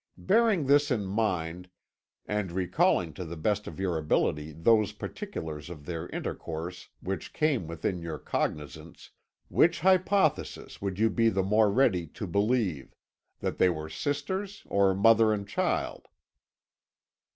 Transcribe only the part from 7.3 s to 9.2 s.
came within your cognisance,